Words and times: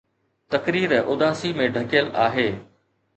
تقرير 0.53 0.93
اداسي 1.15 1.51
۾ 1.65 1.67
ڍڪيل 1.75 2.09
آهي 2.25 2.47